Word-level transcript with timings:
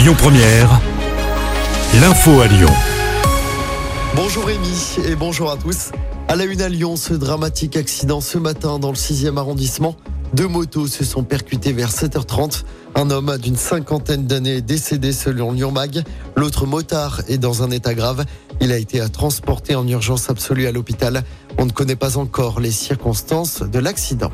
Lyon 0.00 0.14
Première, 0.16 0.80
l'info 2.00 2.40
à 2.40 2.46
Lyon. 2.46 2.70
Bonjour 4.16 4.46
Rémi 4.46 4.96
et 5.04 5.14
bonjour 5.14 5.50
à 5.50 5.58
tous. 5.58 5.90
À 6.26 6.36
la 6.36 6.44
une 6.44 6.62
à 6.62 6.70
Lyon, 6.70 6.96
ce 6.96 7.12
dramatique 7.12 7.76
accident 7.76 8.22
ce 8.22 8.38
matin 8.38 8.78
dans 8.78 8.88
le 8.88 8.96
6e 8.96 9.36
arrondissement. 9.36 9.96
Deux 10.32 10.48
motos 10.48 10.86
se 10.86 11.04
sont 11.04 11.22
percutées 11.22 11.74
vers 11.74 11.90
7h30. 11.90 12.62
Un 12.94 13.10
homme 13.10 13.36
d'une 13.36 13.56
cinquantaine 13.56 14.26
d'années 14.26 14.56
est 14.56 14.62
décédé 14.62 15.12
selon 15.12 15.52
Lyon 15.52 15.70
Mag. 15.70 16.02
L'autre 16.34 16.64
motard 16.64 17.20
est 17.28 17.36
dans 17.36 17.62
un 17.62 17.70
état 17.70 17.92
grave. 17.92 18.24
Il 18.62 18.72
a 18.72 18.78
été 18.78 19.06
transporté 19.10 19.74
en 19.74 19.86
urgence 19.86 20.30
absolue 20.30 20.66
à 20.66 20.72
l'hôpital. 20.72 21.24
On 21.58 21.66
ne 21.66 21.72
connaît 21.72 21.94
pas 21.94 22.16
encore 22.16 22.58
les 22.60 22.72
circonstances 22.72 23.60
de 23.60 23.78
l'accident. 23.78 24.32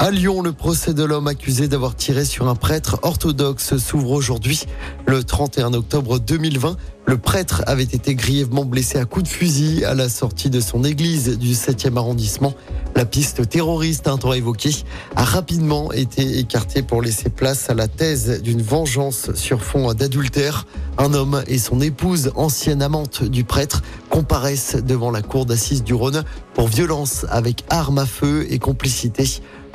À 0.00 0.12
Lyon, 0.12 0.42
le 0.42 0.52
procès 0.52 0.94
de 0.94 1.02
l'homme 1.02 1.26
accusé 1.26 1.66
d'avoir 1.66 1.96
tiré 1.96 2.24
sur 2.24 2.46
un 2.46 2.54
prêtre 2.54 3.00
orthodoxe 3.02 3.78
s'ouvre 3.78 4.12
aujourd'hui. 4.12 4.62
Le 5.08 5.24
31 5.24 5.74
octobre 5.74 6.20
2020, 6.20 6.76
le 7.08 7.16
prêtre 7.16 7.62
avait 7.66 7.84
été 7.84 8.14
grièvement 8.14 8.66
blessé 8.66 8.98
à 8.98 9.06
coups 9.06 9.24
de 9.24 9.34
fusil 9.34 9.82
à 9.86 9.94
la 9.94 10.10
sortie 10.10 10.50
de 10.50 10.60
son 10.60 10.84
église 10.84 11.38
du 11.38 11.54
7e 11.54 11.96
arrondissement. 11.96 12.52
La 12.96 13.06
piste 13.06 13.48
terroriste, 13.48 14.08
un 14.08 14.18
temps 14.18 14.34
évoquée, 14.34 14.74
a 15.16 15.24
rapidement 15.24 15.90
été 15.90 16.38
écartée 16.38 16.82
pour 16.82 17.00
laisser 17.00 17.30
place 17.30 17.70
à 17.70 17.74
la 17.74 17.88
thèse 17.88 18.42
d'une 18.42 18.60
vengeance 18.60 19.34
sur 19.34 19.64
fond 19.64 19.94
d'adultère. 19.94 20.66
Un 20.98 21.14
homme 21.14 21.42
et 21.46 21.56
son 21.56 21.80
épouse, 21.80 22.30
ancienne 22.34 22.82
amante 22.82 23.24
du 23.24 23.42
prêtre, 23.42 23.82
comparaissent 24.10 24.76
devant 24.76 25.10
la 25.10 25.22
cour 25.22 25.46
d'assises 25.46 25.82
du 25.82 25.94
Rhône 25.94 26.24
pour 26.52 26.68
violence 26.68 27.24
avec 27.30 27.64
arme 27.70 28.00
à 28.00 28.06
feu 28.06 28.46
et 28.50 28.58
complicité. 28.58 29.24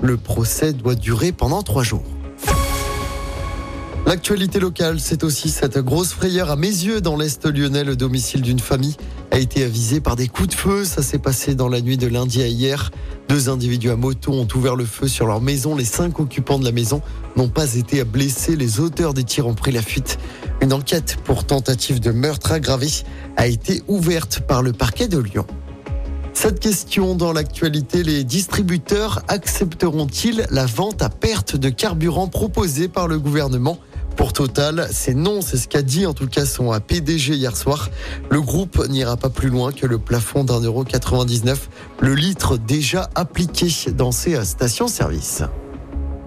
Le 0.03 0.17
procès 0.17 0.71
doit 0.71 0.93
durer 0.93 1.31
pendant 1.31 1.63
trois 1.63 1.81
jours. 1.81 2.03
L'actualité 4.05 4.59
locale, 4.59 4.99
c'est 4.99 5.23
aussi 5.23 5.49
cette 5.49 5.77
grosse 5.77 6.11
frayeur 6.11 6.51
à 6.51 6.57
mes 6.57 6.67
yeux 6.67 6.99
dans 6.99 7.15
l'Est 7.15 7.45
lyonnais. 7.45 7.85
Le 7.85 7.95
domicile 7.95 8.41
d'une 8.41 8.59
famille 8.59 8.97
a 9.31 9.39
été 9.39 9.63
avisé 9.63 10.01
par 10.01 10.17
des 10.17 10.27
coups 10.27 10.49
de 10.49 10.53
feu. 10.53 10.83
Ça 10.83 11.01
s'est 11.01 11.19
passé 11.19 11.55
dans 11.55 11.69
la 11.69 11.79
nuit 11.79 11.95
de 11.95 12.07
lundi 12.07 12.43
à 12.43 12.47
hier. 12.47 12.91
Deux 13.29 13.47
individus 13.47 13.91
à 13.91 13.95
moto 13.95 14.33
ont 14.33 14.47
ouvert 14.55 14.75
le 14.75 14.83
feu 14.83 15.07
sur 15.07 15.25
leur 15.25 15.39
maison. 15.39 15.73
Les 15.73 15.85
cinq 15.85 16.19
occupants 16.19 16.59
de 16.59 16.65
la 16.65 16.73
maison 16.73 17.01
n'ont 17.37 17.47
pas 17.47 17.75
été 17.75 18.03
blessés. 18.03 18.57
Les 18.57 18.81
auteurs 18.81 19.13
des 19.13 19.23
tirs 19.23 19.47
ont 19.47 19.55
pris 19.55 19.71
la 19.71 19.81
fuite. 19.81 20.19
Une 20.61 20.73
enquête 20.73 21.15
pour 21.23 21.45
tentative 21.45 22.01
de 22.01 22.11
meurtre 22.11 22.51
aggravé 22.51 22.89
a 23.37 23.47
été 23.47 23.83
ouverte 23.87 24.41
par 24.41 24.63
le 24.63 24.73
parquet 24.73 25.07
de 25.07 25.17
Lyon. 25.17 25.47
Cette 26.33 26.59
question 26.59 27.15
dans 27.15 27.31
l'actualité, 27.31 28.03
les 28.03 28.25
distributeurs 28.25 29.21
accepteront-ils 29.29 30.45
la 30.49 30.65
vente 30.65 31.01
à 31.01 31.07
perte 31.09 31.55
de 31.55 31.69
carburant 31.69 32.27
proposée 32.27 32.89
par 32.89 33.07
le 33.07 33.17
gouvernement? 33.17 33.77
Pour 34.15 34.33
Total, 34.33 34.87
c'est 34.91 35.13
non, 35.13 35.41
c'est 35.41 35.57
ce 35.57 35.67
qu'a 35.67 35.81
dit 35.81 36.05
en 36.05 36.13
tout 36.13 36.27
cas 36.27 36.45
son 36.45 36.77
PDG 36.79 37.35
hier 37.35 37.55
soir. 37.55 37.89
Le 38.29 38.41
groupe 38.41 38.87
n'ira 38.89 39.17
pas 39.17 39.29
plus 39.29 39.49
loin 39.49 39.71
que 39.71 39.85
le 39.85 39.99
plafond 39.99 40.43
d'un 40.43 40.59
euro 40.59 40.83
99, 40.83 41.69
le 42.01 42.15
litre 42.15 42.57
déjà 42.57 43.09
appliqué 43.15 43.67
dans 43.91 44.11
ses 44.11 44.43
stations-service. 44.43 45.43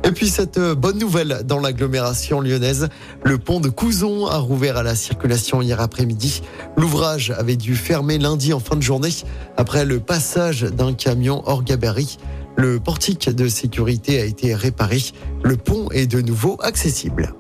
Et 0.05 0.13
puis 0.13 0.29
cette 0.29 0.59
euh, 0.59 0.77
bonne 0.77 0.99
nouvelle 0.99 1.43
dans 1.45 1.59
l'agglomération 1.59 2.41
lyonnaise, 2.41 2.89
le 3.25 3.39
pont 3.39 3.59
de 3.59 3.69
Couzon 3.69 4.27
a 4.27 4.39
rouvert 4.39 4.77
à 4.77 4.85
la 4.85 4.95
circulation 4.95 5.61
hier 5.63 5.81
après-midi. 5.81 6.43
L'ouvrage 6.77 7.33
avait 7.37 7.57
dû 7.57 7.75
fermer 7.75 8.19
lundi 8.19 8.53
en 8.53 8.61
fin 8.61 8.77
de 8.77 8.83
journée 8.83 9.11
après 9.57 9.85
le 9.85 9.99
passage 9.99 10.63
d'un 10.63 10.93
camion 10.93 11.43
hors 11.47 11.65
gabarit. 11.65 12.19
Le 12.57 12.79
portique 12.79 13.29
de 13.29 13.49
sécurité 13.49 14.21
a 14.21 14.25
été 14.25 14.55
réparé. 14.55 15.03
Le 15.43 15.57
pont 15.57 15.89
est 15.91 16.07
de 16.07 16.21
nouveau 16.21 16.57
accessible. 16.63 17.35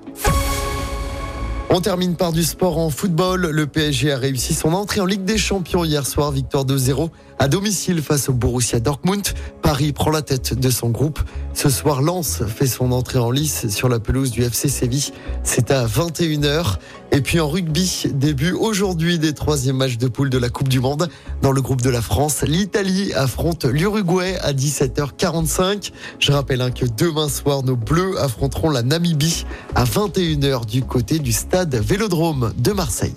On 1.77 1.83
termine 1.83 2.17
par 2.17 2.33
du 2.33 2.43
sport 2.43 2.79
en 2.79 2.89
football. 2.89 3.51
Le 3.51 3.67
PSG 3.67 4.11
a 4.11 4.17
réussi 4.17 4.55
son 4.55 4.73
entrée 4.73 5.03
en 5.03 5.05
Ligue 5.05 5.25
des 5.27 5.37
Champions 5.37 5.85
hier 5.85 6.07
soir, 6.07 6.33
victoire 6.33 6.65
2-0 6.65 7.11
à 7.39 7.49
domicile 7.49 8.01
face 8.01 8.31
au 8.31 8.33
Borussia 8.33 8.81
Dortmund. 8.81 9.27
Paris 9.67 9.93
prend 9.93 10.13
la 10.13 10.23
tête 10.23 10.55
de 10.55 10.71
son 10.71 10.91
groupe. 10.91 11.19
Ce 11.53 11.69
soir, 11.69 12.01
Lens 12.01 12.45
fait 12.47 12.69
son 12.69 12.93
entrée 12.93 13.19
en 13.19 13.33
lice 13.33 13.67
sur 13.69 13.89
la 13.89 13.99
pelouse 13.99 14.31
du 14.31 14.45
FC 14.45 14.69
Séville. 14.69 15.11
C'est 15.43 15.73
à 15.73 15.85
21h. 15.89 16.77
Et 17.11 17.21
puis 17.21 17.41
en 17.41 17.49
rugby, 17.49 18.05
début 18.15 18.53
aujourd'hui 18.53 19.19
des 19.19 19.33
troisièmes 19.33 19.79
matchs 19.79 19.99
de 19.99 20.07
poule 20.07 20.31
de 20.31 20.39
la 20.39 20.51
Coupe 20.51 20.69
du 20.69 20.79
Monde. 20.79 21.09
Dans 21.43 21.51
le 21.51 21.61
groupe 21.63 21.81
de 21.81 21.91
la 21.91 22.01
France, 22.01 22.45
l'Italie 22.47 23.13
affronte 23.15 23.65
l'Uruguay 23.65 24.39
à 24.41 24.53
17h45. 24.53 25.91
Je 26.21 26.31
rappelle 26.31 26.61
hein, 26.61 26.71
que 26.71 26.87
demain 26.87 27.29
soir, 27.29 27.65
nos 27.65 27.75
Bleus 27.75 28.21
affronteront 28.21 28.71
la 28.71 28.83
Namibie 28.83 29.47
à 29.75 29.83
21h 29.83 30.65
du 30.67 30.83
côté 30.85 31.19
du 31.19 31.33
stade 31.33 31.75
Vélodrome 31.75 32.53
de 32.57 32.71
Marseille. 32.71 33.17